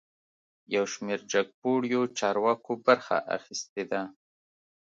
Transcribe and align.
یوشمیر 0.75 1.19
جګپوړیو 1.31 2.01
چارواکو 2.17 2.71
برخه 2.85 3.17
اخیستې 3.37 3.83
ده 3.91 4.01